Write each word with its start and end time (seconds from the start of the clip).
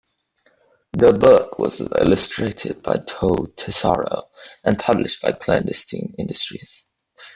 The 0.93 1.13
book 1.13 1.59
was 1.59 1.79
illustrated 1.79 2.81
by 2.81 2.95
Joe 3.07 3.53
Tesauro 3.55 4.29
and 4.63 4.79
published 4.79 5.21
by 5.21 5.33
Clandestine 5.33 6.15
Industries. 6.17 6.87